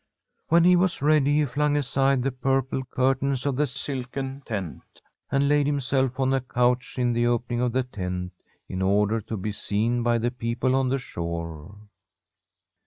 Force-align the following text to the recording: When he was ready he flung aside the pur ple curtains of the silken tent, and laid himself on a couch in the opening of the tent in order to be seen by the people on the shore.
When 0.47 0.63
he 0.63 0.75
was 0.75 1.03
ready 1.03 1.35
he 1.41 1.45
flung 1.45 1.77
aside 1.77 2.23
the 2.23 2.31
pur 2.31 2.63
ple 2.63 2.83
curtains 2.85 3.45
of 3.45 3.55
the 3.55 3.67
silken 3.67 4.41
tent, 4.47 4.81
and 5.31 5.47
laid 5.47 5.67
himself 5.67 6.19
on 6.19 6.33
a 6.33 6.41
couch 6.41 6.97
in 6.97 7.13
the 7.13 7.27
opening 7.27 7.61
of 7.61 7.71
the 7.71 7.83
tent 7.83 8.31
in 8.67 8.81
order 8.81 9.21
to 9.21 9.37
be 9.37 9.51
seen 9.51 10.01
by 10.01 10.17
the 10.17 10.31
people 10.31 10.73
on 10.73 10.89
the 10.89 10.97
shore. 10.97 11.77